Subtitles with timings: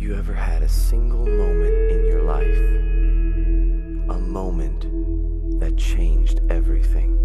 [0.00, 2.58] you ever had a single moment in your life,
[4.08, 4.80] a moment
[5.60, 7.18] that changed everything?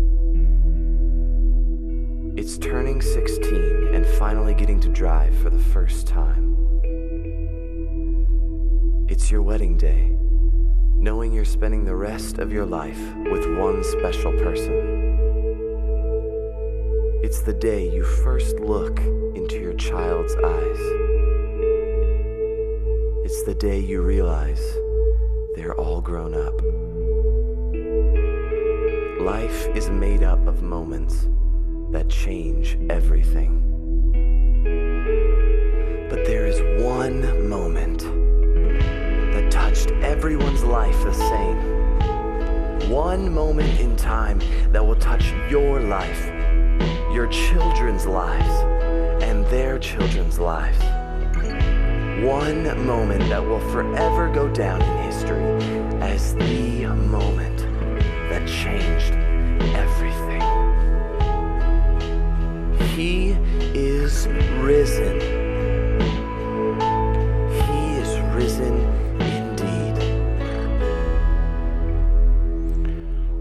[2.35, 6.57] It's turning 16 and finally getting to drive for the first time.
[9.07, 10.11] It's your wedding day,
[10.97, 12.99] knowing you're spending the rest of your life
[13.31, 15.15] with one special person.
[17.23, 21.14] It's the day you first look into your child's eyes.
[23.45, 24.59] The day you realize
[25.55, 26.59] they're all grown up.
[29.21, 31.27] Life is made up of moments
[31.91, 33.61] that change everything.
[36.09, 37.99] But there is one moment
[39.35, 42.89] that touched everyone's life the same.
[42.89, 44.39] One moment in time
[44.71, 46.25] that will touch your life,
[47.13, 50.94] your children's lives, and their children's lives.
[52.23, 55.43] One moment that will forever go down in history
[56.01, 57.57] as the moment
[58.29, 59.13] that changed
[59.75, 60.41] everything.
[62.95, 63.31] He
[63.77, 64.27] is
[64.59, 65.34] risen.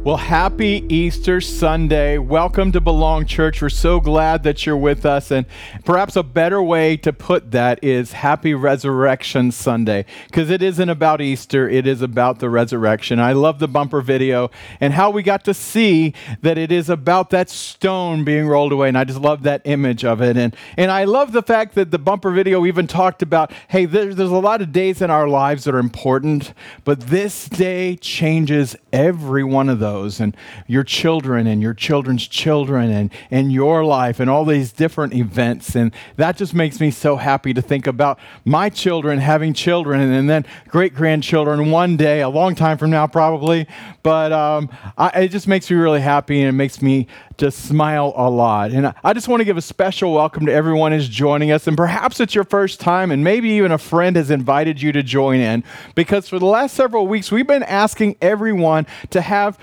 [0.05, 2.19] Well, happy Easter Sunday.
[2.19, 3.63] Welcome to Belong Church.
[3.63, 5.31] We're so glad that you're with us.
[5.31, 5.47] And
[5.87, 11.23] perhaps a better way to put that is Happy Resurrection Sunday, because it isn't about
[11.23, 13.19] Easter, it is about the resurrection.
[13.19, 17.31] I love the bumper video and how we got to see that it is about
[17.31, 18.89] that stone being rolled away.
[18.89, 20.37] And I just love that image of it.
[20.37, 24.15] And, and I love the fact that the bumper video even talked about hey, there,
[24.15, 26.53] there's a lot of days in our lives that are important,
[26.85, 32.91] but this day changes every one of those and your children and your children's children
[32.91, 35.75] and, and your life and all these different events.
[35.75, 40.29] And that just makes me so happy to think about my children having children and
[40.29, 43.67] then great grandchildren one day, a long time from now, probably.
[44.03, 48.13] But um, I, it just makes me really happy and it makes me just smile
[48.17, 48.71] a lot.
[48.71, 51.67] And I, I just want to give a special welcome to everyone who's joining us.
[51.67, 55.03] And perhaps it's your first time, and maybe even a friend has invited you to
[55.03, 55.65] join in.
[55.95, 59.59] Because for the last several weeks, we've been asking everyone to have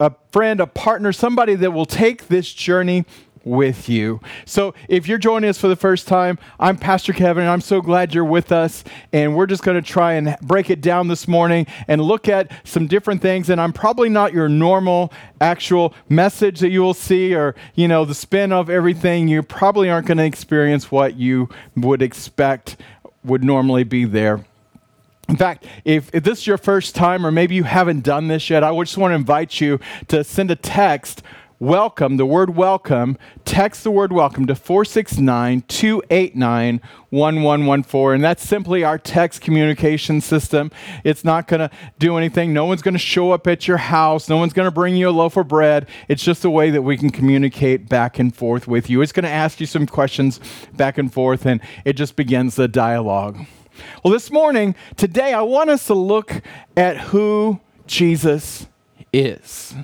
[0.00, 3.04] a friend, a partner, somebody that will take this journey
[3.46, 4.20] with you.
[4.44, 7.80] So if you're joining us for the first time, I'm Pastor Kevin, and I'm so
[7.80, 8.82] glad you're with us.
[9.12, 12.50] And we're just going to try and break it down this morning and look at
[12.64, 13.48] some different things.
[13.48, 18.04] And I'm probably not your normal actual message that you will see or, you know,
[18.04, 19.28] the spin of everything.
[19.28, 22.76] You probably aren't going to experience what you would expect
[23.24, 24.44] would normally be there.
[25.28, 28.48] In fact, if, if, this is your first time or maybe you haven't done this
[28.48, 31.22] yet, I just want to invite you to send a text
[31.58, 38.14] welcome, the word welcome, text the word welcome to 469 289 1114.
[38.14, 40.70] And that's simply our text communication system.
[41.02, 42.52] It's not going to do anything.
[42.52, 44.28] No one's going to show up at your house.
[44.28, 45.88] No one's going to bring you a loaf of bread.
[46.08, 49.00] It's just a way that we can communicate back and forth with you.
[49.00, 50.40] It's going to ask you some questions
[50.74, 53.46] back and forth, and it just begins the dialogue.
[54.02, 56.42] Well, this morning, today, I want us to look
[56.76, 58.66] at who Jesus
[59.12, 59.74] is.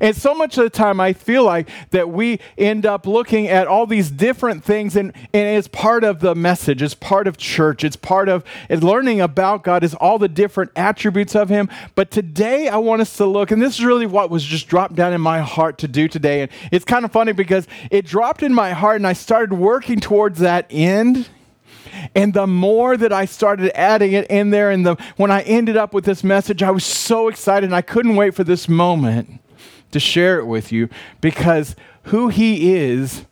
[0.00, 3.66] And so much of the time, I feel like that we end up looking at
[3.66, 7.84] all these different things, and, and it's part of the message, it's part of church,
[7.84, 11.68] it's part of learning about God, is all the different attributes of Him.
[11.94, 14.94] But today, I want us to look, and this is really what was just dropped
[14.94, 16.42] down in my heart to do today.
[16.42, 20.00] And it's kind of funny because it dropped in my heart, and I started working
[20.00, 21.28] towards that end.
[22.14, 25.76] And the more that I started adding it in there, and the, when I ended
[25.76, 29.40] up with this message, I was so excited and I couldn't wait for this moment
[29.90, 30.88] to share it with you
[31.20, 33.24] because who he is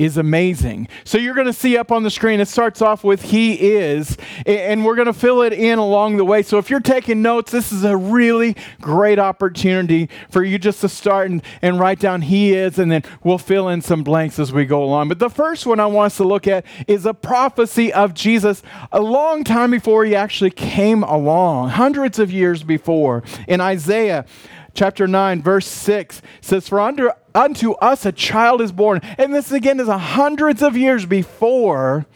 [0.00, 0.88] is amazing.
[1.04, 4.16] So you're going to see up on the screen, it starts off with He is,
[4.46, 6.42] and we're going to fill it in along the way.
[6.42, 10.88] So if you're taking notes, this is a really great opportunity for you just to
[10.88, 14.54] start and, and write down He is, and then we'll fill in some blanks as
[14.54, 15.08] we go along.
[15.10, 18.62] But the first one I want us to look at is a prophecy of Jesus
[18.92, 23.22] a long time before He actually came along, hundreds of years before.
[23.46, 24.24] In Isaiah,
[24.72, 29.00] chapter 9, verse 6 says, For under, unto us a child is born.
[29.18, 32.06] And this again is hundreds of years before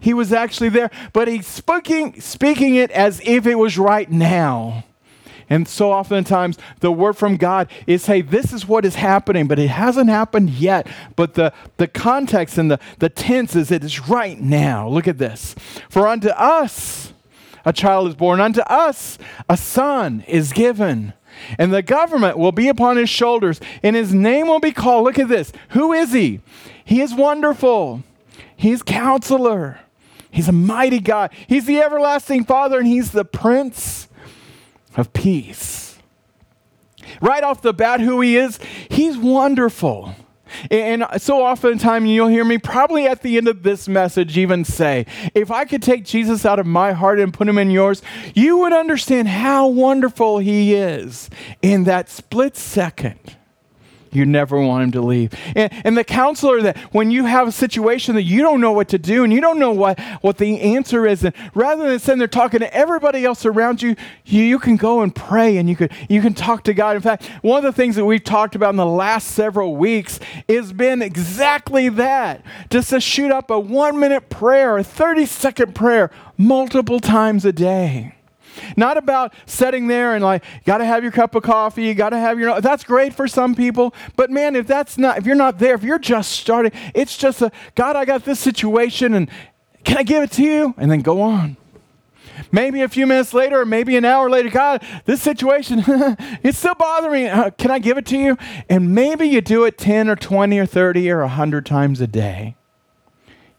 [0.00, 4.84] he was actually there, but he's speaking, speaking it as if it was right now.
[5.48, 9.58] And so oftentimes the word from God is, hey, this is what is happening, but
[9.58, 10.86] it hasn't happened yet.
[11.16, 14.88] But the, the context and the, the tense is it is right now.
[14.88, 15.54] Look at this.
[15.88, 17.13] For unto us
[17.64, 19.18] a child is born, unto us
[19.48, 21.12] a son is given
[21.58, 25.04] and the government will be upon his shoulders, and his name will be called.
[25.04, 25.52] Look at this.
[25.70, 26.40] Who is he?
[26.84, 28.02] He is wonderful.
[28.56, 29.80] He's counselor.
[30.30, 31.32] He's a mighty God.
[31.46, 34.08] He's the everlasting Father, and He's the Prince
[34.96, 35.98] of Peace.
[37.20, 38.58] Right off the bat, who He is,
[38.88, 40.14] He's wonderful.
[40.70, 45.06] And so oftentimes you'll hear me probably at the end of this message even say,
[45.34, 48.02] if I could take Jesus out of my heart and put him in yours,
[48.34, 51.30] you would understand how wonderful he is
[51.62, 53.36] in that split second.
[54.14, 55.32] You never want him to leave.
[55.56, 58.88] And, and, the counselor that when you have a situation that you don't know what
[58.88, 62.18] to do and you don't know what, what the answer is, and rather than sitting
[62.18, 65.76] there talking to everybody else around you, you, you can go and pray and you
[65.76, 66.96] can, you can talk to God.
[66.96, 70.20] In fact, one of the things that we've talked about in the last several weeks
[70.48, 72.44] has been exactly that.
[72.70, 77.52] Just to shoot up a one minute prayer, a 30 second prayer multiple times a
[77.52, 78.14] day.
[78.76, 82.18] Not about sitting there and like, got to have your cup of coffee, got to
[82.18, 82.60] have your.
[82.60, 85.82] That's great for some people, but man, if that's not, if you're not there, if
[85.82, 89.30] you're just starting, it's just a God, I got this situation, and
[89.84, 90.74] can I give it to you?
[90.76, 91.56] And then go on.
[92.50, 95.82] Maybe a few minutes later, or maybe an hour later, God, this situation,
[96.42, 97.28] it's still bothering me.
[97.28, 98.36] Uh, can I give it to you?
[98.68, 102.56] And maybe you do it 10 or 20 or 30 or 100 times a day.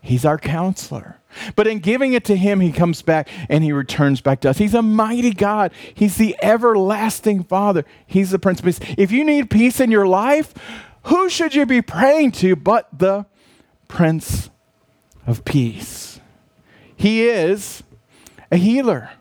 [0.01, 1.17] He's our counselor.
[1.55, 4.57] But in giving it to him, he comes back and he returns back to us.
[4.57, 5.71] He's a mighty God.
[5.93, 7.85] He's the everlasting Father.
[8.05, 8.79] He's the Prince of Peace.
[8.97, 10.53] If you need peace in your life,
[11.03, 13.25] who should you be praying to but the
[13.87, 14.49] Prince
[15.27, 16.19] of Peace?
[16.95, 17.83] He is
[18.51, 19.11] a healer.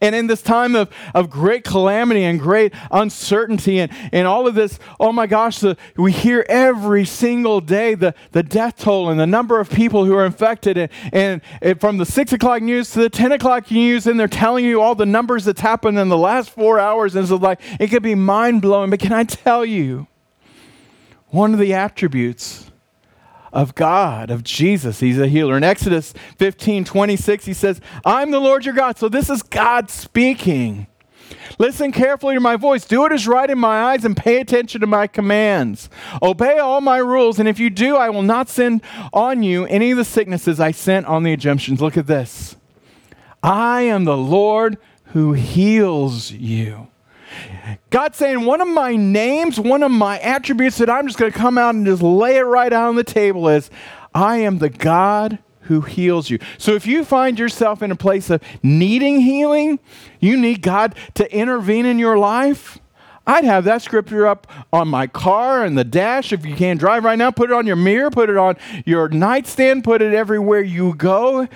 [0.00, 4.54] And in this time of, of great calamity and great uncertainty and, and all of
[4.54, 9.18] this, oh my gosh, the, we hear every single day the, the death toll and
[9.18, 10.78] the number of people who are infected.
[10.78, 14.28] And, and, and from the 6 o'clock news to the 10 o'clock news, and they're
[14.28, 17.14] telling you all the numbers that's happened in the last four hours.
[17.14, 18.90] And it's like, it could be mind blowing.
[18.90, 20.06] But can I tell you,
[21.28, 22.69] one of the attributes
[23.52, 25.00] of God, of Jesus.
[25.00, 25.56] He's a healer.
[25.56, 28.98] In Exodus 15 26, he says, I'm the Lord your God.
[28.98, 30.86] So this is God speaking.
[31.58, 32.86] Listen carefully to my voice.
[32.86, 35.88] Do what is right in my eyes and pay attention to my commands.
[36.22, 38.82] Obey all my rules, and if you do, I will not send
[39.12, 41.80] on you any of the sicknesses I sent on the Egyptians.
[41.80, 42.56] Look at this.
[43.42, 46.88] I am the Lord who heals you.
[47.90, 51.38] God's saying one of my names, one of my attributes that I'm just going to
[51.38, 53.70] come out and just lay it right out on the table is
[54.14, 56.38] I am the God who heals you.
[56.58, 59.78] So if you find yourself in a place of needing healing,
[60.18, 62.78] you need God to intervene in your life.
[63.26, 66.32] I'd have that scripture up on my car and the dash.
[66.32, 69.08] If you can't drive right now, put it on your mirror, put it on your
[69.08, 71.46] nightstand, put it everywhere you go.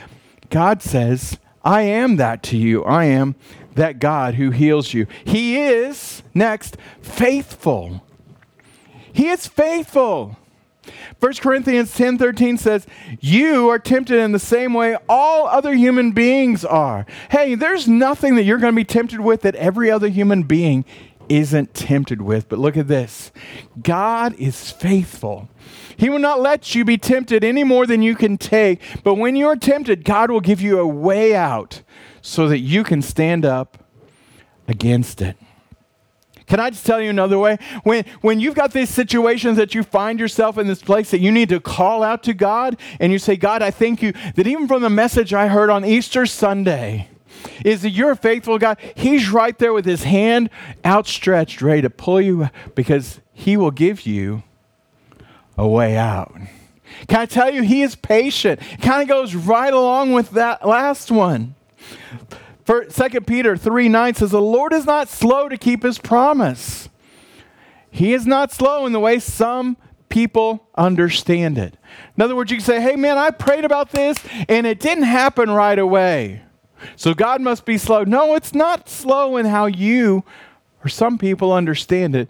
[0.50, 2.85] God says, I am that to you.
[2.85, 3.35] I am
[3.75, 5.06] that God who heals you.
[5.25, 8.05] He is, next, faithful.
[9.12, 10.37] He is faithful.
[11.21, 12.87] 1 Corinthians 10 13 says,
[13.21, 17.06] You are tempted in the same way all other human beings are.
[17.31, 20.85] Hey, there's nothing that you're going to be tempted with that every other human being
[21.29, 22.49] isn't tempted with.
[22.49, 23.32] But look at this
[23.82, 25.49] God is faithful.
[25.97, 28.81] He will not let you be tempted any more than you can take.
[29.03, 31.82] But when you are tempted, God will give you a way out
[32.26, 33.85] so that you can stand up
[34.67, 35.37] against it.
[36.47, 37.59] Can I just tell you another way?
[37.82, 41.31] When, when you've got these situations that you find yourself in this place that you
[41.31, 44.67] need to call out to God and you say, God, I thank you that even
[44.67, 47.09] from the message I heard on Easter Sunday,
[47.62, 48.78] is that you're a faithful God.
[48.95, 50.49] He's right there with his hand
[50.83, 54.45] outstretched, ready to pull you because he will give you
[55.59, 56.35] a way out.
[57.07, 58.61] Can I tell you, he is patient.
[58.81, 61.54] Kind of goes right along with that last one.
[62.67, 66.88] 2 Peter 3 9 says, The Lord is not slow to keep his promise.
[67.91, 69.76] He is not slow in the way some
[70.09, 71.76] people understand it.
[72.17, 75.05] In other words, you can say, Hey, man, I prayed about this and it didn't
[75.05, 76.43] happen right away.
[76.97, 78.05] So God must be slow.
[78.05, 80.25] No, it's not slow in how you
[80.85, 82.29] or some people understand it.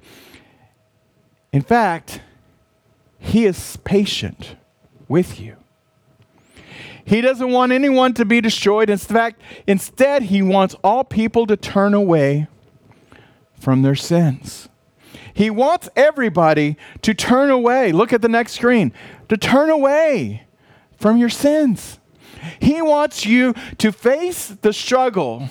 [1.52, 2.20] In fact,
[3.18, 4.56] He is patient
[5.08, 5.56] with you.
[7.04, 8.88] He doesn't want anyone to be destroyed.
[8.88, 12.46] In fact, instead, he wants all people to turn away
[13.58, 14.68] from their sins.
[15.34, 17.92] He wants everybody to turn away.
[17.92, 18.92] Look at the next screen.
[19.28, 20.46] To turn away
[20.96, 21.98] from your sins.
[22.60, 25.48] He wants you to face the struggle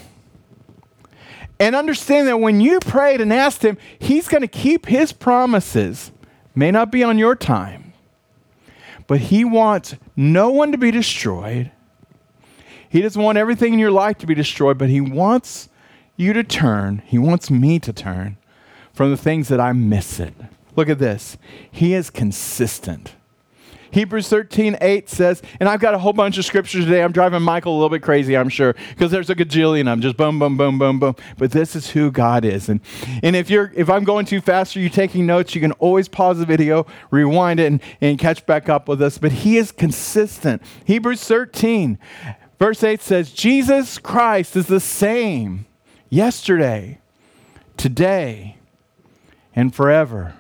[1.60, 6.12] and understand that when you prayed and asked Him, He's going to keep His promises.
[6.56, 7.83] May not be on your time,
[9.14, 11.70] but He wants no one to be destroyed.
[12.90, 15.70] He doesn't want everything in your life to be destroyed, but He wants
[16.16, 17.04] you to turn.
[17.06, 18.38] He wants me to turn
[18.92, 20.34] from the things that I miss it.
[20.76, 21.38] Look at this.
[21.70, 23.14] He is consistent.
[23.94, 27.04] Hebrews 13, 8 says, and I've got a whole bunch of scriptures today.
[27.04, 29.88] I'm driving Michael a little bit crazy, I'm sure, because there's a gajillion.
[29.88, 31.16] I'm just boom, boom, boom, boom, boom.
[31.38, 32.70] But this is who God is.
[32.70, 32.82] And,
[33.22, 36.08] and if you're if I'm going too fast or you're taking notes, you can always
[36.08, 39.20] pause the video, rewind it, and, and catch back up with us.
[39.20, 40.64] But he is consistent.
[40.86, 42.00] Hebrews 13,
[42.58, 45.68] verse 8 says, Jesus Christ is the same
[46.10, 47.00] yesterday,
[47.78, 48.58] today,
[49.56, 50.34] and forever.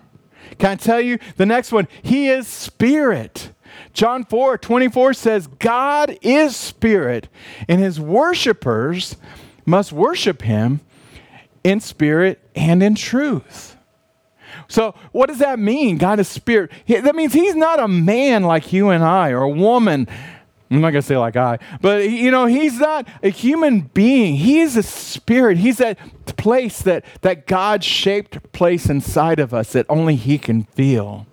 [0.58, 1.88] Can I tell you the next one?
[2.02, 3.52] He is spirit.
[3.94, 7.28] John 4 24 says, God is spirit,
[7.68, 9.16] and his worshipers
[9.66, 10.82] must worship him
[11.64, 13.76] in spirit and in truth.
[14.68, 15.98] So, what does that mean?
[15.98, 16.72] God is spirit.
[16.88, 20.08] That means he's not a man like you and I, or a woman
[20.74, 24.36] I'm not going to say like I, but you know, he's not a human being.
[24.36, 25.60] He is a spirit.
[25.60, 26.00] He's that
[26.36, 31.28] place that, that God shaped place inside of us that only he can feel.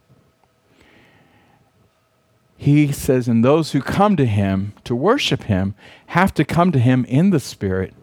[2.59, 5.75] He says, and those who come to him to worship him
[6.09, 7.95] have to come to him in the spirit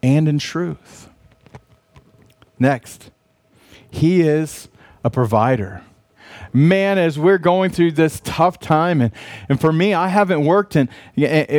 [0.00, 1.08] and in truth.
[2.60, 3.10] Next,
[3.90, 4.68] he is
[5.02, 5.82] a provider
[6.52, 9.12] man, as we're going through this tough time, and,
[9.48, 10.88] and for me, I haven't worked in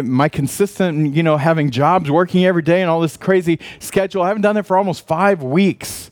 [0.09, 4.21] my consistent, you know, having jobs, working every day, and all this crazy schedule.
[4.21, 6.11] I haven't done that for almost five weeks.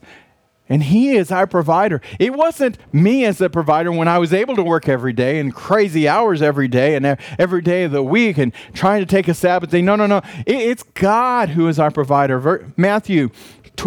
[0.69, 2.01] And He is our provider.
[2.19, 5.55] It wasn't me as the provider when I was able to work every day and
[5.55, 9.33] crazy hours every day and every day of the week and trying to take a
[9.33, 9.81] Sabbath day.
[9.81, 10.21] No, no, no.
[10.45, 12.73] It's God who is our provider.
[12.75, 13.29] Matthew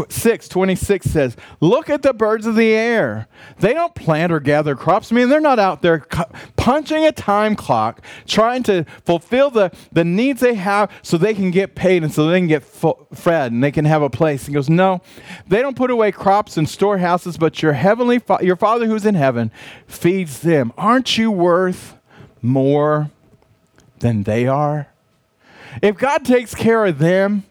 [0.08, 3.26] 6 26 says, Look at the birds of the air.
[3.58, 5.10] They don't plant or gather crops.
[5.10, 6.06] I mean, they're not out there
[6.56, 11.50] punching a time clock trying to fulfill the, the needs they have so they can
[11.50, 14.46] get paid and so they can get fed and they can have a place.
[14.46, 15.02] He goes, No,
[15.46, 19.14] they don't put away crops in storehouses, but your heavenly fa- your Father who's in
[19.14, 19.50] heaven
[19.86, 20.72] feeds them.
[20.78, 21.96] Aren't you worth
[22.40, 23.10] more
[23.98, 24.88] than they are?
[25.82, 27.44] If God takes care of them,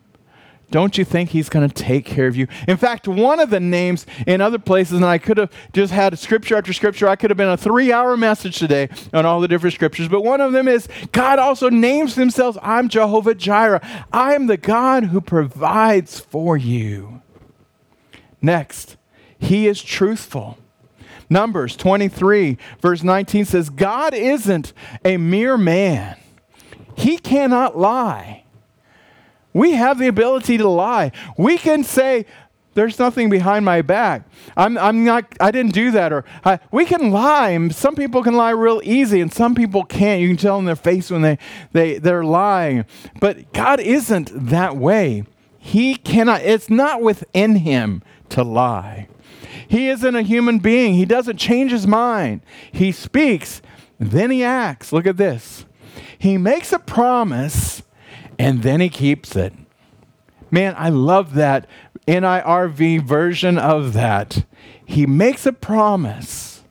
[0.72, 2.48] don't you think he's going to take care of you?
[2.68, 6.18] In fact, one of the names in other places, and I could have just had
[6.20, 9.48] scripture after scripture, I could have been a three hour message today on all the
[9.48, 13.82] different scriptures, but one of them is God also names himself, I'm Jehovah Jireh.
[14.12, 17.22] I am the God who provides for you.
[18.42, 18.96] Next,
[19.38, 20.58] he is truthful.
[21.30, 24.74] Numbers 23, verse 19 says, God isn't
[25.06, 26.18] a mere man,
[26.96, 28.44] he cannot lie.
[29.54, 31.12] We have the ability to lie.
[31.38, 32.26] We can say,
[32.76, 34.24] there's nothing behind my back.
[34.56, 36.14] I'm, I'm not, I didn't do that.
[36.14, 37.68] Or I, we can lie.
[37.70, 40.22] Some people can lie real easy and some people can't.
[40.22, 41.38] You can tell in their face when they,
[41.72, 42.86] they, they're lying.
[43.20, 45.24] But God isn't that way.
[45.58, 49.10] He cannot, it's not within him to lie.
[49.68, 50.94] He isn't a human being.
[50.94, 52.42] He doesn't change his mind.
[52.72, 53.62] He speaks,
[54.00, 54.94] then he acts.
[54.94, 55.66] Look at this.
[56.18, 57.84] He makes a promise
[58.40, 59.54] and then he keeps it.
[60.50, 61.68] Man, I love that
[62.08, 64.46] NIRV version of that.
[64.84, 66.64] He makes a promise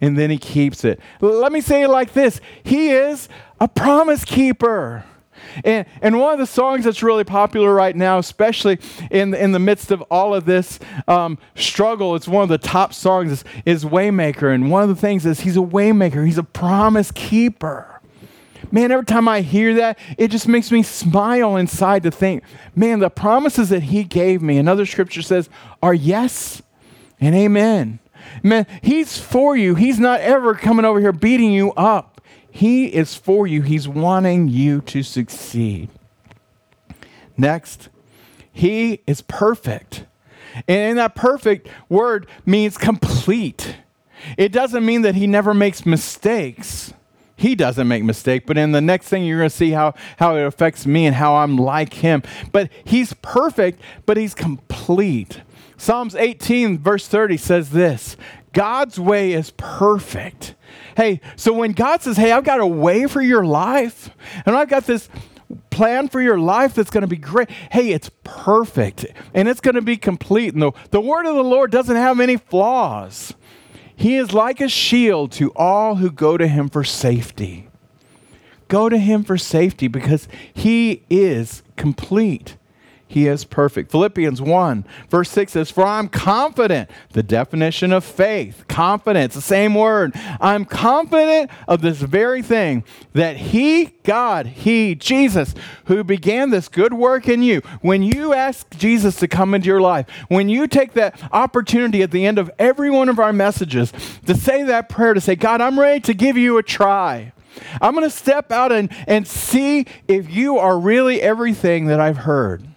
[0.00, 1.00] and then he keeps it.
[1.20, 3.28] Let me say it like this He is
[3.60, 5.04] a promise keeper.
[5.64, 8.78] And, and one of the songs that's really popular right now, especially
[9.10, 12.92] in, in the midst of all of this um, struggle, it's one of the top
[12.92, 14.52] songs, is, is Waymaker.
[14.52, 17.97] And one of the things is he's a waymaker, he's a promise keeper.
[18.70, 22.42] Man, every time I hear that, it just makes me smile inside to think,
[22.74, 25.48] man, the promises that he gave me, another scripture says,
[25.82, 26.62] are yes
[27.20, 27.98] and amen.
[28.42, 29.74] Man, he's for you.
[29.74, 32.20] He's not ever coming over here beating you up.
[32.50, 33.62] He is for you.
[33.62, 35.88] He's wanting you to succeed.
[37.36, 37.88] Next,
[38.52, 40.04] he is perfect.
[40.66, 43.76] And that perfect word means complete.
[44.36, 46.92] It doesn't mean that he never makes mistakes
[47.38, 50.36] he doesn't make mistake but in the next thing you're going to see how, how
[50.36, 55.40] it affects me and how i'm like him but he's perfect but he's complete
[55.76, 58.16] psalms 18 verse 30 says this
[58.52, 60.54] god's way is perfect
[60.96, 64.10] hey so when god says hey i've got a way for your life
[64.44, 65.08] and i've got this
[65.70, 67.50] plan for your life that's going to be great.
[67.70, 70.52] Hey, it's perfect and it's going to be complete.
[70.52, 73.34] And the, the word of the Lord doesn't have any flaws.
[73.98, 77.68] He is like a shield to all who go to him for safety.
[78.68, 82.56] Go to him for safety because he is complete.
[83.10, 83.90] He is perfect.
[83.90, 89.74] Philippians 1, verse 6 says, For I'm confident, the definition of faith, confidence, the same
[89.74, 90.12] word.
[90.42, 92.84] I'm confident of this very thing
[93.14, 95.54] that He, God, He, Jesus,
[95.86, 99.80] who began this good work in you, when you ask Jesus to come into your
[99.80, 103.90] life, when you take that opportunity at the end of every one of our messages
[104.26, 107.32] to say that prayer, to say, God, I'm ready to give you a try.
[107.80, 112.18] I'm going to step out and, and see if you are really everything that I've
[112.18, 112.67] heard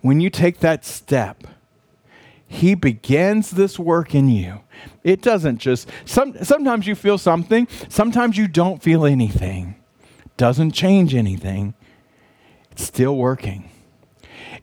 [0.00, 1.44] when you take that step,
[2.46, 4.60] he begins this work in you.
[5.04, 9.76] It doesn't just, some, sometimes you feel something, sometimes you don't feel anything.
[10.36, 11.74] Doesn't change anything.
[12.70, 13.70] It's still working.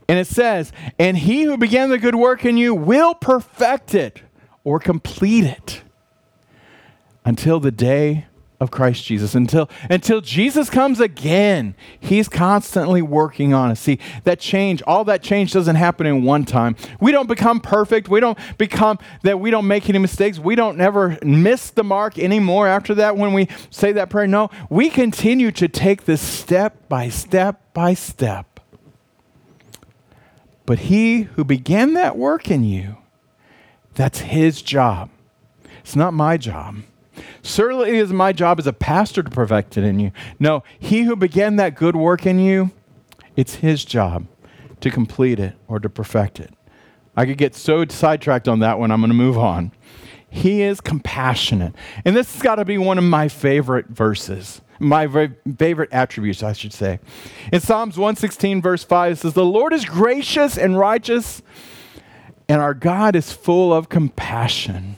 [0.07, 4.23] And it says, and he who began the good work in you will perfect it
[4.63, 5.83] or complete it
[7.23, 8.27] until the day
[8.59, 11.75] of Christ Jesus until until Jesus comes again.
[11.99, 13.79] He's constantly working on us.
[13.79, 16.75] See, that change, all that change doesn't happen in one time.
[16.99, 18.07] We don't become perfect.
[18.07, 20.39] We don't become that we don't make any mistakes.
[20.39, 24.27] We don't never miss the mark anymore after that when we say that prayer.
[24.27, 28.59] No, we continue to take this step by step by step.
[30.65, 32.97] But he who began that work in you,
[33.93, 35.09] that's his job.
[35.81, 36.77] It's not my job.
[37.41, 40.11] Certainly it is my job as a pastor to perfect it in you.
[40.39, 42.71] No, he who began that good work in you,
[43.35, 44.27] it's his job
[44.81, 46.53] to complete it or to perfect it.
[47.15, 49.71] I could get so sidetracked on that one, I'm going to move on.
[50.29, 51.73] He is compassionate.
[52.03, 55.07] And this has got to be one of my favorite verses, my
[55.57, 56.99] favorite attributes, I should say.
[57.53, 61.41] In Psalms 116, verse 5, it says, The Lord is gracious and righteous,
[62.49, 64.97] and our God is full of compassion.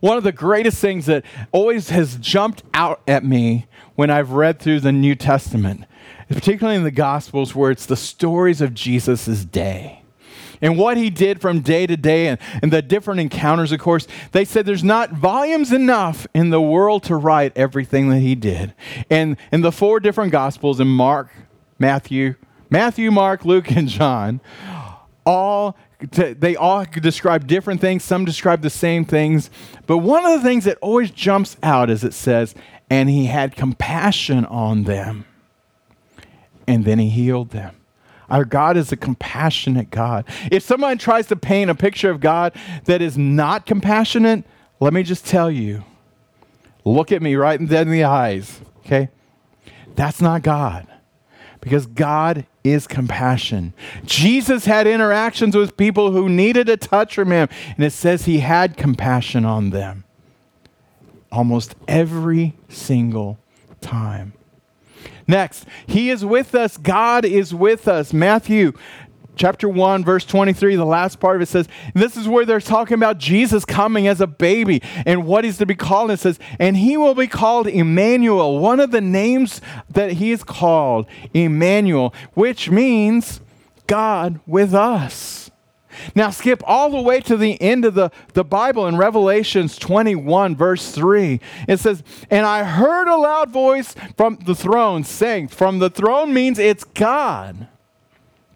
[0.00, 4.58] One of the greatest things that always has jumped out at me when I've read
[4.58, 5.84] through the New Testament,
[6.28, 10.02] particularly in the Gospels, where it's the stories of Jesus' day
[10.60, 14.06] and what he did from day to day and, and the different encounters, of course,
[14.32, 18.74] they said there's not volumes enough in the world to write everything that he did.
[19.10, 21.30] And in the four different Gospels, in Mark,
[21.78, 22.34] Matthew,
[22.70, 24.40] Matthew, Mark, Luke, and John,
[25.24, 25.76] all
[26.12, 28.04] to, they all describe different things.
[28.04, 29.50] Some describe the same things.
[29.86, 32.54] But one of the things that always jumps out is it says,
[32.90, 35.24] and he had compassion on them.
[36.66, 37.76] And then he healed them.
[38.28, 40.24] Our God is a compassionate God.
[40.50, 42.52] If someone tries to paint a picture of God
[42.84, 44.44] that is not compassionate,
[44.80, 45.84] let me just tell you
[46.84, 49.10] look at me right in the eyes, okay?
[49.94, 50.86] That's not God
[51.66, 53.74] because God is compassion.
[54.04, 58.38] Jesus had interactions with people who needed a touch from him, and it says he
[58.38, 60.04] had compassion on them
[61.32, 63.40] almost every single
[63.80, 64.32] time.
[65.26, 66.76] Next, he is with us.
[66.76, 68.12] God is with us.
[68.12, 68.72] Matthew
[69.36, 72.94] chapter 1, verse 23, the last part of it says, this is where they're talking
[72.94, 76.10] about Jesus coming as a baby and what he's to be called.
[76.10, 80.42] It says, and he will be called Emmanuel, one of the names that he is
[80.42, 83.40] called, Emmanuel, which means
[83.86, 85.50] God with us.
[86.14, 90.54] Now, skip all the way to the end of the, the Bible in Revelations 21,
[90.54, 91.40] verse 3.
[91.66, 96.34] It says, And I heard a loud voice from the throne saying, From the throne
[96.34, 97.68] means it's God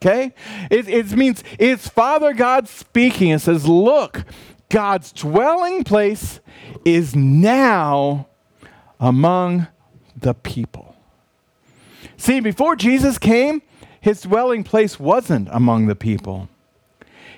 [0.03, 0.33] Okay?
[0.71, 3.29] It, it means it's Father God speaking.
[3.29, 4.25] It says, Look,
[4.71, 6.41] God's dwelling place
[6.85, 8.29] is now
[8.99, 9.67] among
[10.17, 10.97] the people.
[12.17, 13.63] See, before Jesus came,
[14.01, 16.49] his dwelling place wasn't among the people.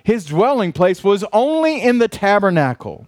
[0.05, 3.07] His dwelling place was only in the tabernacle.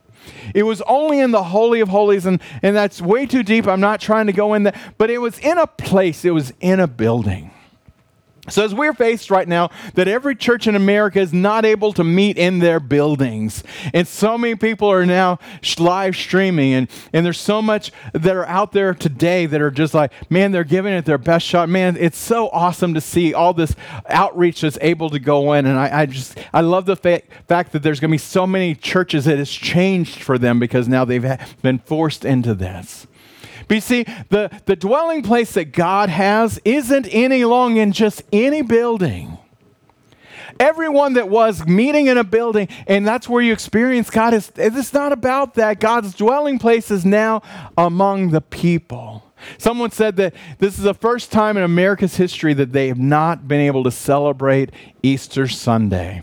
[0.54, 3.66] It was only in the Holy of Holies, and, and that's way too deep.
[3.66, 6.52] I'm not trying to go in there, but it was in a place, it was
[6.60, 7.50] in a building.
[8.50, 12.04] So, as we're faced right now that every church in America is not able to
[12.04, 15.38] meet in their buildings, and so many people are now
[15.78, 19.94] live streaming, and, and there's so much that are out there today that are just
[19.94, 21.70] like, man, they're giving it their best shot.
[21.70, 23.74] Man, it's so awesome to see all this
[24.08, 25.64] outreach that's able to go in.
[25.64, 28.46] And I, I just, I love the fa- fact that there's going to be so
[28.46, 33.06] many churches that has changed for them because now they've been forced into this.
[33.68, 38.22] But you see, the, the dwelling place that God has isn't any longer in just
[38.32, 39.38] any building.
[40.60, 44.92] Everyone that was meeting in a building, and that's where you experience God, is it's
[44.92, 45.80] not about that.
[45.80, 47.42] God's dwelling place is now
[47.76, 49.32] among the people.
[49.58, 53.48] Someone said that this is the first time in America's history that they have not
[53.48, 54.70] been able to celebrate
[55.02, 56.22] Easter Sunday.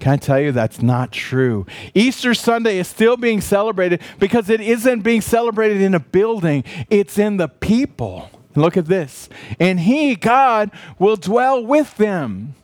[0.00, 1.66] Can I tell you that's not true?
[1.94, 7.18] Easter Sunday is still being celebrated because it isn't being celebrated in a building, it's
[7.18, 8.30] in the people.
[8.54, 9.28] Look at this.
[9.58, 12.54] And he, God, will dwell with them.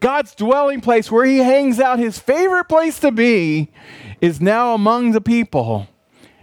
[0.00, 3.70] God's dwelling place, where he hangs out, his favorite place to be,
[4.20, 5.88] is now among the people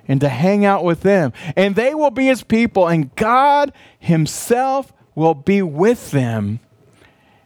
[0.07, 1.33] and to hang out with them.
[1.55, 6.59] And they will be his people, and God himself will be with them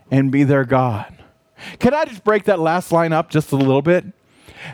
[0.10, 1.17] and be their God.
[1.80, 4.06] Can I just break that last line up just a little bit?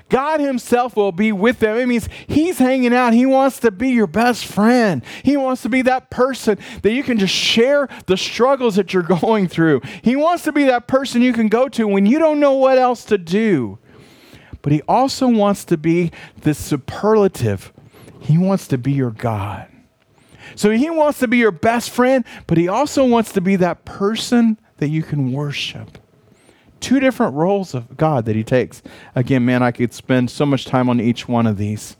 [0.10, 1.78] God Himself will be with them.
[1.78, 3.14] It means He's hanging out.
[3.14, 5.04] He wants to be your best friend.
[5.24, 9.04] He wants to be that person that you can just share the struggles that you're
[9.22, 9.82] going through.
[10.02, 12.78] He wants to be that person you can go to when you don't know what
[12.78, 13.80] else to do.
[14.62, 17.74] But He also wants to be this superlative.
[18.22, 19.68] He wants to be your God.
[20.56, 23.86] So He wants to be your best friend, but He also wants to be that
[23.86, 25.98] person that you can worship
[26.84, 28.84] two different roles of God that he takes.
[29.16, 31.96] Again, man, I could spend so much time on each one of these.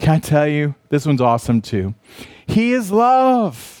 [0.00, 1.94] Can I tell you, this one's awesome too.
[2.46, 3.77] He is love.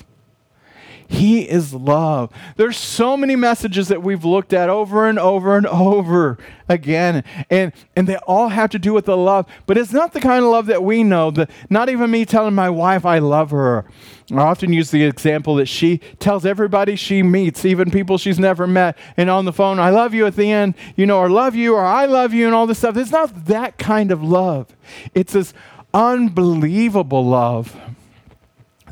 [1.10, 2.30] He is love.
[2.56, 6.36] There's so many messages that we've looked at over and over and over
[6.68, 9.46] again, and, and they all have to do with the love.
[9.64, 11.30] But it's not the kind of love that we know.
[11.30, 13.86] The, not even me telling my wife I love her.
[14.30, 18.66] I often use the example that she tells everybody she meets, even people she's never
[18.66, 21.54] met, and on the phone, I love you at the end, you know, or love
[21.54, 22.98] you, or I love you, and all this stuff.
[22.98, 24.76] It's not that kind of love.
[25.14, 25.54] It's this
[25.94, 27.74] unbelievable love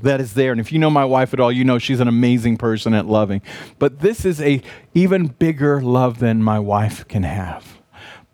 [0.02, 0.52] that is there.
[0.52, 3.06] And if you know my wife at all, you know she's an amazing person at
[3.06, 3.42] loving.
[3.78, 4.62] But this is a
[4.94, 7.78] even bigger love than my wife can have.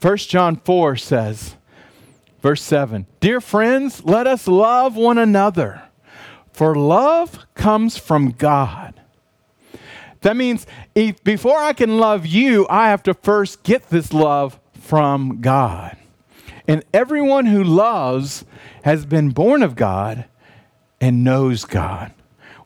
[0.01, 1.57] 1 John 4 says,
[2.41, 5.83] verse 7, Dear friends, let us love one another,
[6.53, 9.01] for love comes from God.
[10.23, 14.59] That means if, before I can love you, I have to first get this love
[14.73, 15.97] from God.
[16.67, 18.45] And everyone who loves
[18.85, 20.27] has been born of God
[21.03, 22.15] and knows God.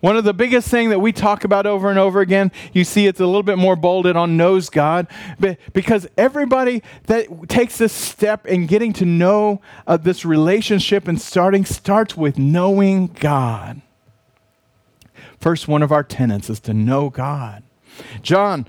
[0.01, 3.07] One of the biggest thing that we talk about over and over again, you see
[3.07, 5.09] it's a little bit more bolded on knows God,
[5.41, 11.19] but because everybody that takes this step in getting to know uh, this relationship and
[11.19, 13.81] starting starts with knowing God.
[15.41, 17.63] First one of our tenets is to know God.
[18.21, 18.69] John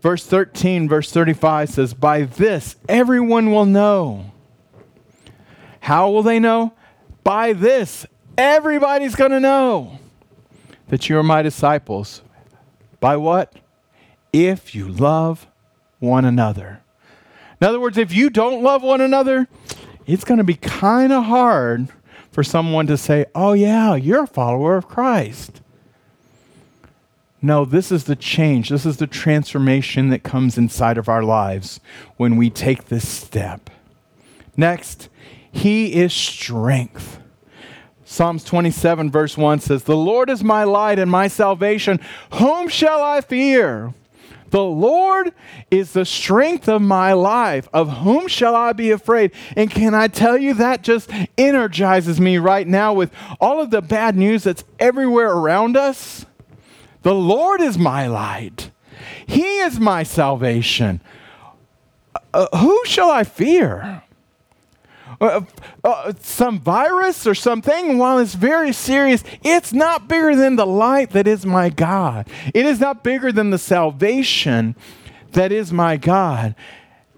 [0.00, 4.32] verse 13 verse 35 says, "By this everyone will know."
[5.80, 6.72] How will they know?
[7.22, 9.98] By this Everybody's going to know
[10.88, 12.22] that you are my disciples.
[13.00, 13.54] By what?
[14.32, 15.46] If you love
[16.00, 16.80] one another.
[17.60, 19.48] In other words, if you don't love one another,
[20.06, 21.88] it's going to be kind of hard
[22.32, 25.60] for someone to say, Oh, yeah, you're a follower of Christ.
[27.40, 28.70] No, this is the change.
[28.70, 31.78] This is the transformation that comes inside of our lives
[32.16, 33.70] when we take this step.
[34.56, 35.08] Next,
[35.52, 37.20] He is strength.
[38.04, 42.00] Psalms 27, verse 1 says, The Lord is my light and my salvation.
[42.34, 43.94] Whom shall I fear?
[44.50, 45.32] The Lord
[45.68, 47.68] is the strength of my life.
[47.72, 49.32] Of whom shall I be afraid?
[49.56, 53.82] And can I tell you that just energizes me right now with all of the
[53.82, 56.24] bad news that's everywhere around us?
[57.02, 58.70] The Lord is my light,
[59.26, 61.00] He is my salvation.
[62.32, 64.03] Uh, who shall I fear?
[65.20, 65.42] Uh,
[65.82, 71.10] uh, some virus or something, while it's very serious, it's not bigger than the light
[71.10, 72.28] that is my God.
[72.52, 74.74] It is not bigger than the salvation
[75.32, 76.54] that is my God.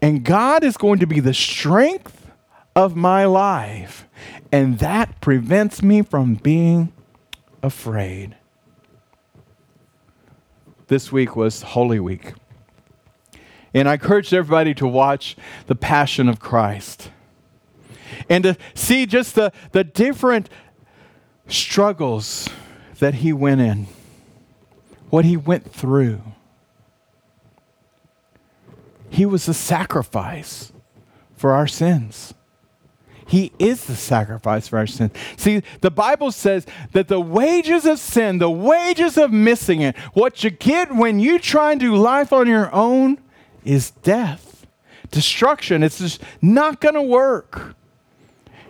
[0.02, 2.30] And God is going to be the strength
[2.74, 4.06] of my life.
[4.52, 6.92] And that prevents me from being
[7.62, 8.36] afraid.
[10.88, 12.34] This week was Holy Week.
[13.74, 17.10] And I encouraged everybody to watch The Passion of Christ
[18.28, 20.48] and to see just the, the different
[21.48, 22.48] struggles
[22.98, 23.86] that he went in,
[25.10, 26.20] what he went through.
[29.08, 30.72] He was a sacrifice
[31.36, 32.34] for our sins.
[33.26, 35.10] He is the sacrifice for our sins.
[35.36, 40.44] See, the Bible says that the wages of sin, the wages of missing it, what
[40.44, 43.18] you get when you try and do life on your own
[43.64, 44.66] is death,
[45.10, 45.82] destruction.
[45.82, 47.74] It's just not going to work.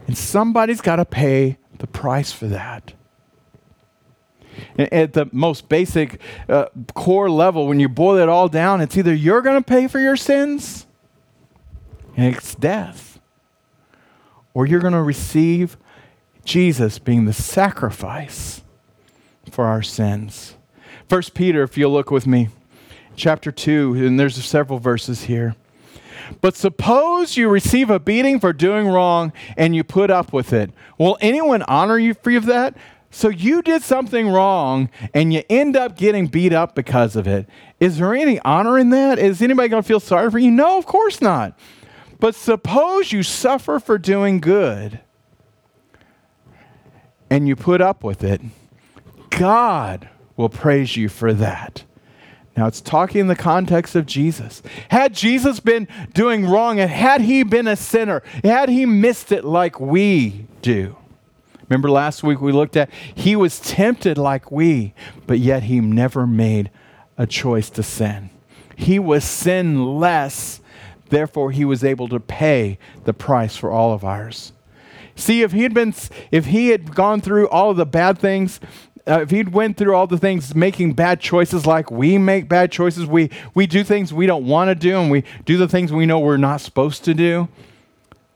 [0.06, 2.92] And somebody's got to pay the price for that.
[4.78, 9.12] At the most basic uh, core level, when you boil it all down, it's either
[9.12, 10.86] you're going to pay for your sins,
[12.16, 13.20] and it's death,
[14.54, 15.76] or you're going to receive
[16.44, 18.62] Jesus being the sacrifice
[19.50, 20.54] for our sins.
[21.08, 22.48] First Peter, if you'll look with me,
[23.14, 25.54] chapter 2, and there's several verses here.
[26.40, 30.70] But suppose you receive a beating for doing wrong and you put up with it.
[30.98, 32.76] Will anyone honor you for that?
[33.10, 37.48] So you did something wrong and you end up getting beat up because of it.
[37.80, 39.18] Is there any honor in that?
[39.18, 40.50] Is anybody going to feel sorry for you?
[40.50, 41.58] No, of course not.
[42.20, 45.00] But suppose you suffer for doing good
[47.30, 48.42] and you put up with it.
[49.30, 51.84] God will praise you for that.
[52.56, 54.62] Now, it's talking in the context of Jesus.
[54.88, 59.44] Had Jesus been doing wrong and had he been a sinner, had he missed it
[59.44, 60.96] like we do?
[61.68, 64.94] Remember last week we looked at he was tempted like we,
[65.26, 66.70] but yet he never made
[67.18, 68.30] a choice to sin.
[68.74, 70.60] He was sinless,
[71.10, 74.52] therefore he was able to pay the price for all of ours.
[75.14, 75.94] See, if he had been,
[76.30, 78.60] if he had gone through all of the bad things
[79.08, 82.72] uh, if he'd went through all the things making bad choices like we make bad
[82.72, 85.92] choices we we do things we don't want to do and we do the things
[85.92, 87.48] we know we're not supposed to do.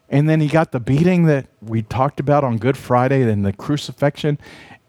[0.08, 3.52] And then he got the beating that we talked about on good friday and the
[3.52, 4.38] crucifixion.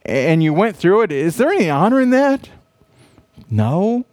[0.04, 1.12] And you went through it.
[1.12, 2.50] Is there any honor in that?
[3.50, 4.06] No.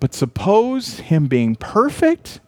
[0.00, 2.40] But suppose him being perfect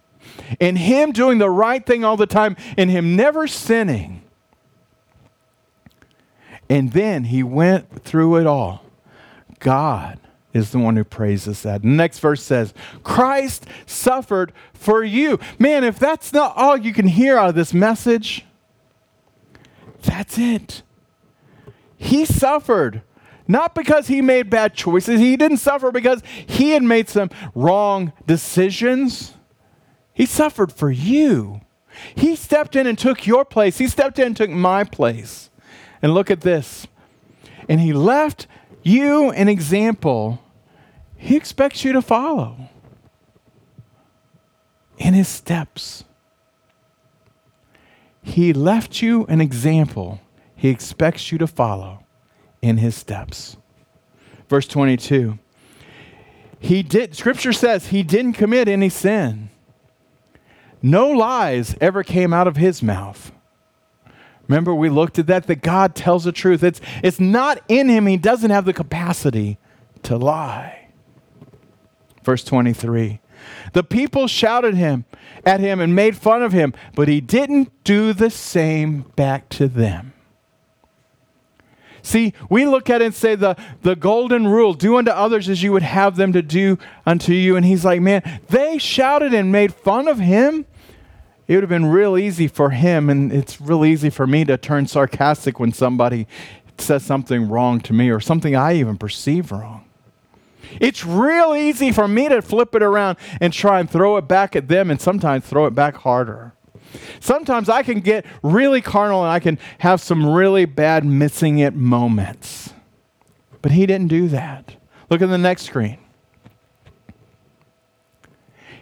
[0.59, 4.24] and him doing the right thing all the time and him never sinning
[6.69, 8.83] and then he went through it all.
[9.59, 10.19] God
[10.53, 11.81] is the one who praises that.
[11.81, 12.73] The next verse says,
[13.03, 15.39] Christ suffered for you.
[15.59, 18.45] Man, if that's not all you can hear out of this message,
[20.01, 20.81] that's it.
[21.97, 23.01] He suffered.
[23.47, 25.19] Not because he made bad choices.
[25.19, 29.33] He didn't suffer because he had made some wrong decisions.
[30.13, 31.61] He suffered for you.
[32.15, 33.77] He stepped in and took your place.
[33.77, 35.49] He stepped in and took my place.
[36.01, 36.87] And look at this.
[37.67, 38.47] And he left
[38.83, 40.41] you an example
[41.17, 42.69] he expects you to follow
[44.97, 46.03] in his steps.
[48.21, 50.21] He left you an example
[50.55, 52.03] he expects you to follow
[52.61, 53.57] in his steps.
[54.49, 55.37] Verse 22.
[56.59, 59.49] He did scripture says he didn't commit any sin.
[60.81, 63.31] No lies ever came out of his mouth.
[64.47, 66.63] Remember, we looked at that, that God tells the truth.
[66.63, 69.57] It's, it's not in him, he doesn't have the capacity
[70.03, 70.89] to lie.
[72.23, 73.19] Verse 23
[73.73, 75.05] The people shouted him
[75.45, 79.67] at him and made fun of him, but he didn't do the same back to
[79.67, 80.13] them.
[82.05, 85.63] See, we look at it and say the, the golden rule do unto others as
[85.63, 87.55] you would have them to do unto you.
[87.55, 90.67] And he's like, man, they shouted and made fun of him
[91.47, 94.57] it would have been real easy for him, and it's real easy for me to
[94.57, 96.27] turn sarcastic when somebody
[96.77, 99.85] says something wrong to me or something I even perceive wrong.
[100.79, 104.55] It's real easy for me to flip it around and try and throw it back
[104.55, 106.53] at them and sometimes throw it back harder.
[107.19, 111.75] Sometimes I can get really carnal and I can have some really bad missing it
[111.75, 112.73] moments.
[113.61, 114.75] But he didn't do that.
[115.09, 115.97] Look at the next screen.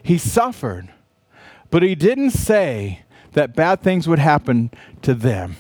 [0.02, 0.93] He suffered
[1.74, 4.70] but he didn't say that bad things would happen
[5.02, 5.56] to them.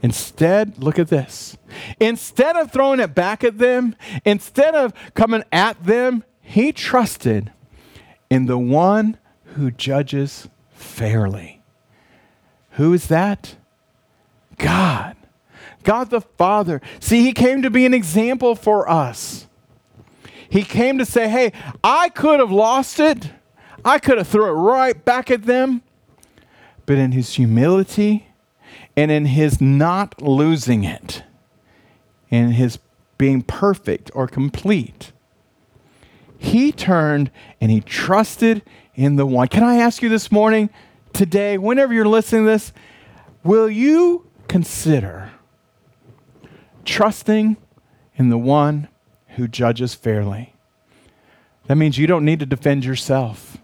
[0.00, 1.56] Instead, look at this.
[1.98, 7.52] Instead of throwing it back at them, instead of coming at them, he trusted
[8.30, 9.18] in the one
[9.56, 11.64] who judges fairly.
[12.74, 13.56] Who is that?
[14.58, 15.16] God.
[15.82, 16.80] God the Father.
[17.00, 19.48] See, he came to be an example for us.
[20.48, 21.50] He came to say, hey,
[21.82, 23.32] I could have lost it.
[23.84, 25.82] I could have threw it right back at them.
[26.86, 28.28] But in his humility
[28.96, 31.24] and in his not losing it,
[32.30, 32.78] in his
[33.18, 35.12] being perfect or complete,
[36.38, 38.62] he turned and he trusted
[38.94, 39.48] in the one.
[39.48, 40.70] Can I ask you this morning,
[41.12, 42.72] today, whenever you're listening to this,
[43.42, 45.32] will you consider
[46.84, 47.56] trusting
[48.14, 48.88] in the one
[49.30, 50.54] who judges fairly?
[51.66, 53.58] That means you don't need to defend yourself.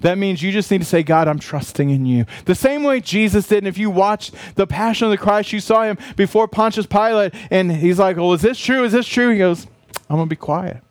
[0.00, 2.26] That means you just need to say, God, I'm trusting in you.
[2.44, 3.58] The same way Jesus did.
[3.58, 7.34] And if you watched the Passion of the Christ, you saw him before Pontius Pilate,
[7.50, 8.84] and he's like, Well, is this true?
[8.84, 9.30] Is this true?
[9.30, 9.66] He goes,
[10.08, 10.82] I'm going to be quiet.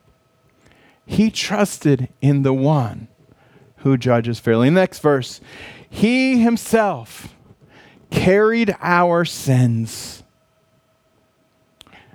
[1.05, 3.07] He trusted in the one
[3.77, 4.69] who judges fairly.
[4.69, 5.41] Next verse,
[5.89, 7.35] he himself
[8.09, 10.22] carried our sins.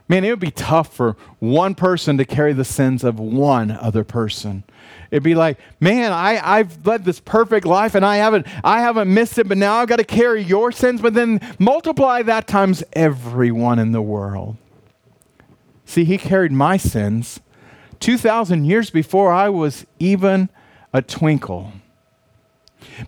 [0.08, 4.04] Man, it would be tough for one person to carry the sins of one other
[4.04, 4.64] person.
[5.10, 9.12] It'd be like, man, I, I've led this perfect life and I haven't, I haven't
[9.12, 12.82] missed it, but now I've got to carry your sins, but then multiply that times
[12.94, 14.56] everyone in the world.
[15.84, 17.40] See, he carried my sins
[18.00, 20.48] 2,000 years before I was even
[20.92, 21.72] a twinkle.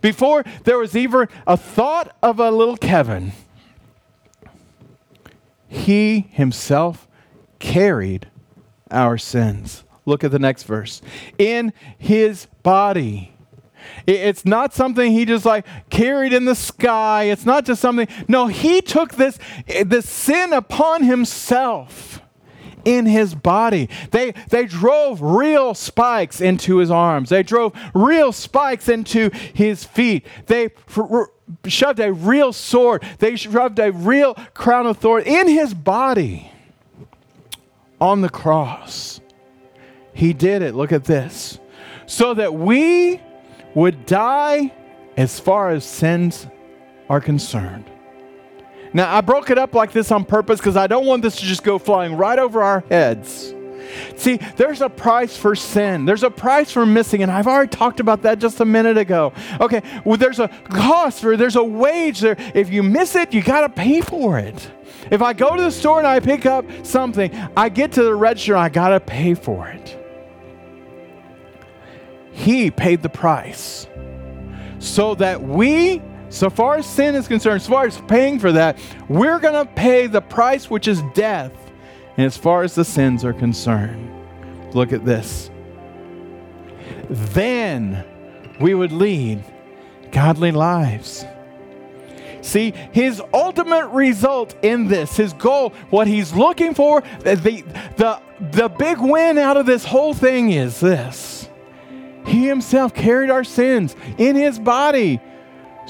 [0.01, 3.33] Before there was even a thought of a little Kevin,
[5.71, 7.09] he himself
[7.61, 8.29] carried
[8.91, 9.85] our sins.
[10.05, 11.01] Look at the next verse.
[11.39, 13.33] In his body.
[14.07, 17.25] It's not something he just like carried in the sky.
[17.25, 18.09] It's not just something.
[18.27, 19.39] No, he took this,
[19.85, 22.21] this sin upon himself
[22.85, 23.89] in his body.
[24.11, 27.29] They, they drove real spikes into his arms.
[27.29, 30.27] They drove real spikes into his feet.
[30.47, 30.71] They
[31.67, 33.05] shoved a real sword.
[33.19, 36.51] They shoved a real crown of thorns in his body
[38.01, 39.21] on the cross.
[40.13, 40.75] He did it.
[40.75, 41.59] Look at this.
[42.07, 43.21] So that we
[43.75, 44.73] would die
[45.17, 46.47] as far as sins
[47.09, 47.85] are concerned.
[48.93, 51.45] Now, I broke it up like this on purpose because I don't want this to
[51.45, 53.55] just go flying right over our heads.
[54.17, 56.05] See, there's a price for sin.
[56.05, 59.33] There's a price for missing, and I've already talked about that just a minute ago.
[59.61, 62.37] Okay, well, there's a cost or there's a wage there.
[62.55, 64.71] If you miss it, you got to pay for it.
[65.11, 68.15] If I go to the store and I pick up something, I get to the
[68.15, 69.97] register, and I got to pay for it.
[72.33, 73.87] He paid the price
[74.79, 78.79] so that we so far as sin is concerned, so far as paying for that,
[79.09, 81.53] we're going to pay the price, which is death.
[82.17, 84.11] And as far as the sins are concerned,
[84.75, 85.51] look at this.
[87.09, 88.05] Then
[88.61, 89.45] we would lead
[90.13, 91.25] godly lives.
[92.43, 97.65] See, his ultimate result in this, his goal, what he's looking for, the,
[97.97, 98.21] the,
[98.53, 101.49] the big win out of this whole thing is this.
[102.27, 105.21] He himself carried our sins in his body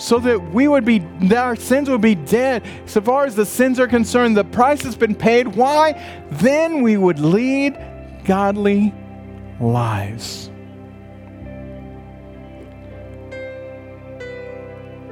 [0.00, 2.66] so that we would be that our sins would be dead.
[2.86, 5.48] So far as the sins are concerned the price has been paid.
[5.48, 5.92] Why?
[6.30, 7.78] Then we would lead
[8.24, 8.94] godly
[9.60, 10.50] lives.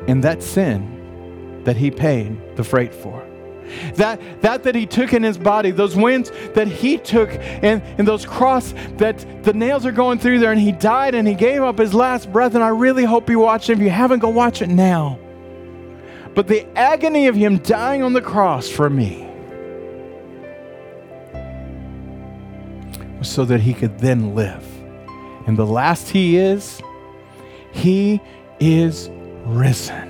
[0.09, 3.28] And that sin that he paid the freight for
[3.95, 8.07] that, that that he took in his body, those winds that he took, and, and
[8.07, 11.63] those cross that the nails are going through there, and he died and he gave
[11.63, 12.55] up his last breath.
[12.55, 13.75] And I really hope you watch it.
[13.75, 15.19] If you haven't, go watch it now.
[16.35, 19.25] But the agony of him dying on the cross for me
[23.19, 24.65] was so that he could then live.
[25.47, 26.81] And the last he is,
[27.73, 28.21] he
[28.61, 29.11] is
[29.45, 30.08] risen.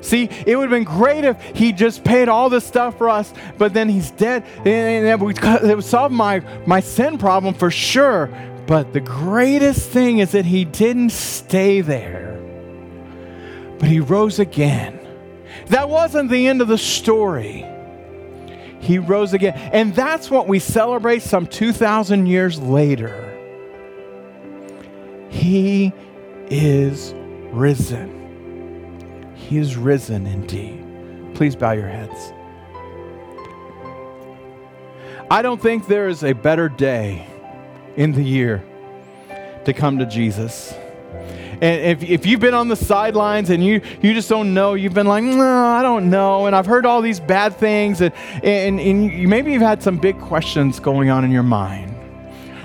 [0.00, 3.32] See, it would have been great if he just paid all this stuff for us,
[3.56, 4.44] but then he's dead.
[4.64, 8.30] And it would solve my, my sin problem for sure.
[8.66, 12.38] But the greatest thing is that he didn't stay there,
[13.78, 15.00] but he rose again.
[15.68, 17.66] That wasn't the end of the story.
[18.80, 19.54] He rose again.
[19.72, 23.24] And that's what we celebrate some 2,000 years later.
[25.30, 25.92] He
[26.50, 27.12] is
[27.50, 28.17] risen.
[29.48, 30.84] He is risen indeed.
[31.34, 32.34] Please bow your heads.
[35.30, 37.26] I don't think there is a better day
[37.96, 38.62] in the year
[39.64, 40.74] to come to Jesus.
[41.62, 44.92] And if, if you've been on the sidelines and you, you just don't know, you've
[44.92, 46.44] been like, no, I don't know.
[46.44, 48.02] And I've heard all these bad things.
[48.02, 48.12] And,
[48.44, 51.94] and, and you, maybe you've had some big questions going on in your mind.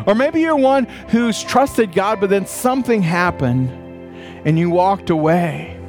[0.06, 3.70] Or maybe you're one who's trusted God, but then something happened
[4.46, 5.80] and you walked away.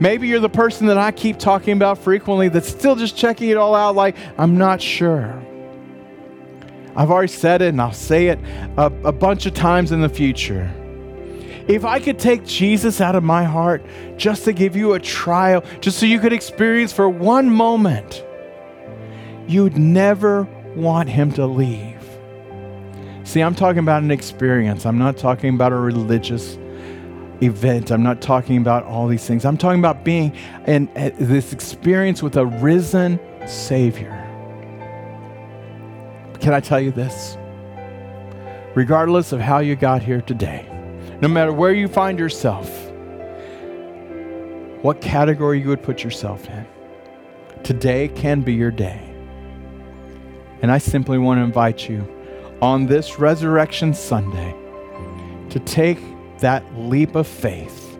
[0.00, 3.56] Maybe you're the person that I keep talking about frequently that's still just checking it
[3.56, 5.40] all out, like, I'm not sure.
[6.96, 8.38] I've already said it and I'll say it
[8.76, 10.70] a, a bunch of times in the future.
[11.66, 13.84] If I could take Jesus out of my heart
[14.16, 18.24] just to give you a trial, just so you could experience for one moment,
[19.48, 20.42] you'd never
[20.76, 21.90] want him to leave.
[23.24, 24.84] See, I'm talking about an experience.
[24.84, 26.58] I'm not talking about a religious
[27.42, 27.90] event.
[27.90, 29.44] I'm not talking about all these things.
[29.44, 30.34] I'm talking about being
[30.66, 34.20] in this experience with a risen Savior.
[36.40, 37.36] Can I tell you this?
[38.74, 40.68] Regardless of how you got here today,
[41.20, 42.68] no matter where you find yourself,
[44.82, 46.66] what category you would put yourself in,
[47.62, 49.00] today can be your day.
[50.60, 52.06] And I simply want to invite you
[52.60, 54.54] on this Resurrection Sunday
[55.50, 55.98] to take
[56.44, 57.98] that leap of faith,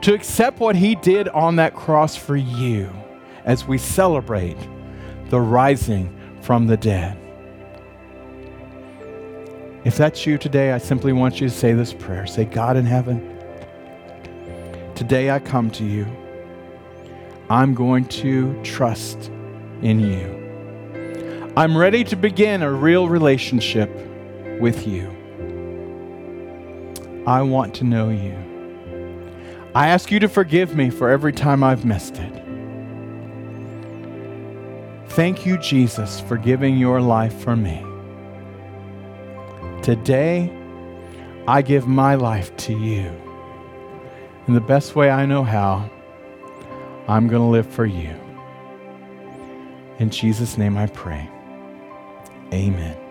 [0.00, 2.90] to accept what He did on that cross for you
[3.44, 4.56] as we celebrate
[5.28, 6.10] the rising
[6.40, 7.18] from the dead.
[9.84, 12.26] If that's you today, I simply want you to say this prayer.
[12.26, 13.20] Say, God in heaven,
[14.94, 16.06] today I come to you.
[17.50, 19.30] I'm going to trust
[19.82, 21.52] in you.
[21.56, 23.90] I'm ready to begin a real relationship
[24.60, 25.15] with you.
[27.26, 28.36] I want to know you.
[29.74, 32.32] I ask you to forgive me for every time I've missed it.
[35.08, 37.84] Thank you, Jesus, for giving your life for me.
[39.82, 40.52] Today,
[41.48, 43.10] I give my life to you.
[44.46, 45.90] In the best way I know how,
[47.08, 48.14] I'm going to live for you.
[49.98, 51.28] In Jesus' name I pray.
[52.52, 53.05] Amen.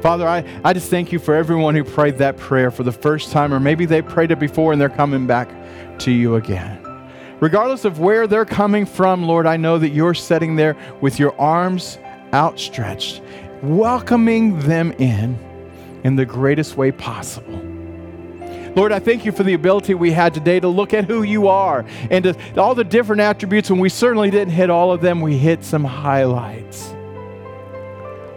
[0.00, 3.32] Father, I, I just thank you for everyone who prayed that prayer for the first
[3.32, 5.48] time, or maybe they prayed it before and they're coming back
[6.00, 6.78] to you again.
[7.40, 11.38] Regardless of where they're coming from, Lord, I know that you're sitting there with your
[11.40, 11.98] arms
[12.32, 13.20] outstretched,
[13.62, 15.38] welcoming them in
[16.04, 17.60] in the greatest way possible.
[18.74, 21.48] Lord, I thank you for the ability we had today to look at who you
[21.48, 25.20] are and to, all the different attributes, and we certainly didn't hit all of them.
[25.20, 26.94] We hit some highlights.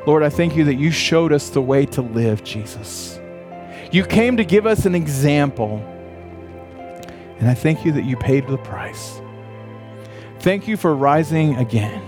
[0.06, 3.20] Lord, I thank you that you showed us the way to live, Jesus.
[3.92, 5.84] You came to give us an example
[7.40, 9.22] and I thank you that you paid the price.
[10.40, 12.02] Thank you for rising again.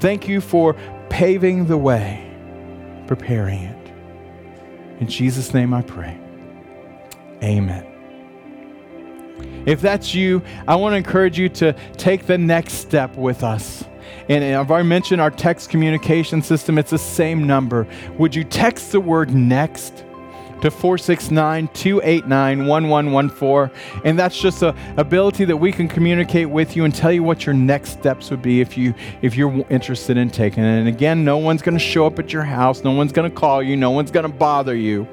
[0.00, 0.74] Thank you for
[1.08, 2.26] paving the way,
[3.06, 3.92] preparing it.
[5.00, 6.18] In Jesus' name I pray.
[7.42, 7.86] Amen.
[9.66, 13.84] If that's you, I want to encourage you to take the next step with us.
[14.28, 17.86] And I've already mentioned our text communication system, it's the same number.
[18.18, 20.04] Would you text the word next?
[20.60, 24.02] to 469 289 1114.
[24.04, 27.46] And that's just a ability that we can communicate with you and tell you what
[27.46, 30.78] your next steps would be if, you, if you're interested in taking it.
[30.78, 33.34] And again, no one's going to show up at your house, no one's going to
[33.34, 35.08] call you, no one's going to bother you.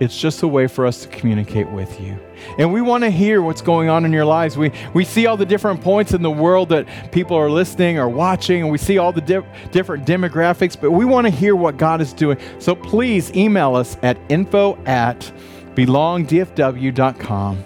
[0.00, 2.18] It's just a way for us to communicate with you.
[2.58, 4.56] And we want to hear what's going on in your lives.
[4.56, 8.08] We, we see all the different points in the world that people are listening or
[8.08, 11.76] watching, and we see all the di- different demographics, but we want to hear what
[11.76, 12.38] God is doing.
[12.58, 15.32] So please email us at info at
[15.74, 17.64] belongdfw.com.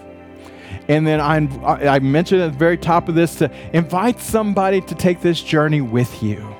[0.87, 1.37] And then I,
[1.95, 5.81] I mentioned at the very top of this to invite somebody to take this journey
[5.81, 6.58] with you.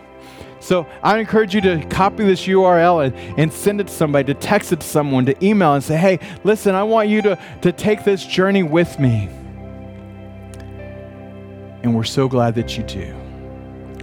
[0.69, 4.39] So I encourage you to copy this URL and, and send it to somebody, to
[4.39, 7.71] text it to someone, to email and say, hey, listen, I want you to, to
[7.71, 9.29] take this journey with me.
[11.81, 13.28] And we're so glad that you do.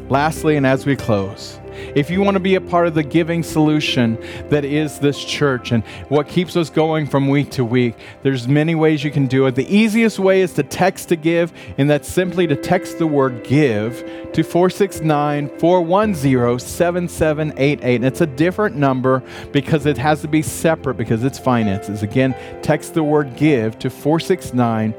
[0.09, 1.59] Lastly, and as we close,
[1.95, 5.73] if you want to be a part of the giving solution that is this church
[5.73, 9.47] and what keeps us going from week to week, there's many ways you can do
[9.47, 9.55] it.
[9.55, 13.45] The easiest way is to text to give, and that's simply to text the word
[13.45, 13.99] give
[14.33, 17.97] to 469 410 7788.
[17.97, 22.03] And it's a different number because it has to be separate because it's finances.
[22.03, 24.95] Again, text the word give to 469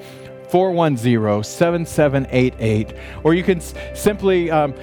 [0.50, 2.94] 410 7788.
[3.24, 4.74] Or you can s- simply um,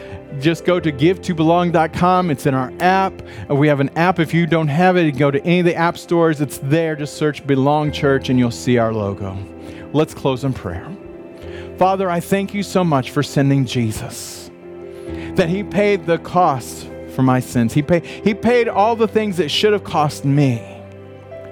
[0.41, 2.31] just go to givetobelong.com.
[2.31, 3.13] It's in our app.
[3.51, 4.19] Uh, We have an app.
[4.19, 6.41] If you don't have it, go to any of the app stores.
[6.41, 6.97] It's there.
[6.97, 9.37] Just search Belong Church and you'll see our logo.
[9.93, 10.89] Let's close in prayer.
[11.79, 14.51] Father, I thank you so much for sending Jesus,
[15.35, 17.73] that He paid the cost for my sins.
[17.73, 20.63] He paid, he paid all the things that should have cost me.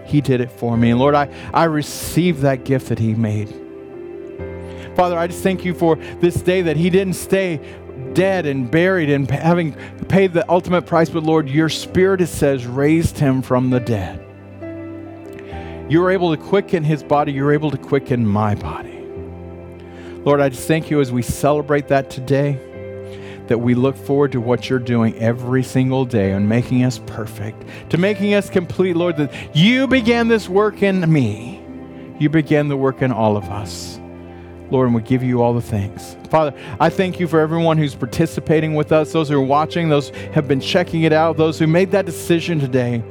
[0.06, 0.90] He did it for me.
[0.90, 3.52] And Lord, I, I receive that gift that He made.
[4.94, 7.60] Father, I just thank you for this day that He didn't stay
[8.12, 9.74] dead and buried and having
[10.08, 14.18] paid the ultimate price, but Lord, your Spirit, it says, raised Him from the dead.
[15.90, 18.98] You were able to quicken His body, you're able to quicken my body.
[20.24, 22.60] Lord, I just thank you as we celebrate that today,
[23.48, 27.64] that we look forward to what you're doing every single day and making us perfect,
[27.90, 31.60] to making us complete, Lord, that you began this work in me.
[32.18, 33.98] You began the work in all of us.
[34.72, 36.16] Lord, and we give you all the thanks.
[36.30, 40.08] Father, I thank you for everyone who's participating with us, those who are watching, those
[40.32, 43.04] have been checking it out, those who made that decision today.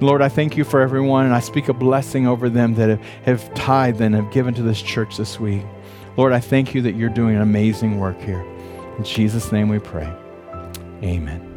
[0.00, 3.00] Lord, I thank you for everyone, and I speak a blessing over them that have,
[3.24, 5.62] have tithed and have given to this church this week.
[6.16, 8.44] Lord, I thank you that you're doing an amazing work here.
[8.96, 10.10] In Jesus' name we pray.
[11.02, 11.49] Amen.